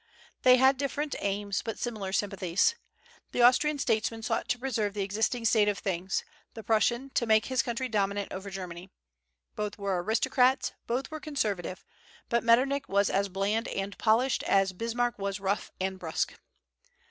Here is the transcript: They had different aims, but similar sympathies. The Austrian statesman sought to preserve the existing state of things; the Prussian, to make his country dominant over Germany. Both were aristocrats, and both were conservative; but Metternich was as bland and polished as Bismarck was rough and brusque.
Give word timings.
They 0.41 0.57
had 0.57 0.77
different 0.77 1.15
aims, 1.19 1.61
but 1.61 1.77
similar 1.77 2.11
sympathies. 2.11 2.73
The 3.33 3.43
Austrian 3.43 3.77
statesman 3.77 4.23
sought 4.23 4.49
to 4.49 4.57
preserve 4.57 4.95
the 4.95 5.03
existing 5.03 5.45
state 5.45 5.67
of 5.67 5.77
things; 5.77 6.23
the 6.55 6.63
Prussian, 6.63 7.11
to 7.11 7.27
make 7.27 7.45
his 7.45 7.61
country 7.61 7.87
dominant 7.87 8.31
over 8.33 8.49
Germany. 8.49 8.89
Both 9.55 9.77
were 9.77 10.01
aristocrats, 10.01 10.69
and 10.69 10.87
both 10.87 11.11
were 11.11 11.19
conservative; 11.19 11.85
but 12.29 12.43
Metternich 12.43 12.89
was 12.89 13.11
as 13.11 13.29
bland 13.29 13.67
and 13.67 13.95
polished 13.99 14.41
as 14.45 14.73
Bismarck 14.73 15.19
was 15.19 15.39
rough 15.39 15.69
and 15.79 15.99
brusque. 15.99 16.33